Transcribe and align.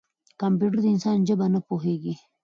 کمپیوټر 0.41 0.79
د 0.83 0.87
انسان 0.93 1.17
ژبه 1.27 1.45
نه 1.53 1.59
پوهېږي. 1.67 2.13